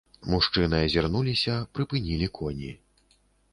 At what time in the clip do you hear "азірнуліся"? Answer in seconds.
0.85-1.59